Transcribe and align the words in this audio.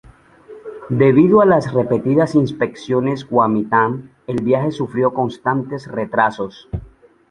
Debido 0.89 1.41
a 1.41 1.45
las 1.45 1.71
repetidas 1.75 2.33
inspecciones 2.33 3.23
Kuomintang, 3.23 4.09
el 4.25 4.41
viaje 4.43 4.71
sufrió 4.71 5.13
constantes 5.13 5.85
retrasos. 5.85 6.67